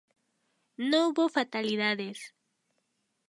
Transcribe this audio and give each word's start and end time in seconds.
No 0.89 1.09
hubo 1.09 1.29
fatalidades. 1.29 2.33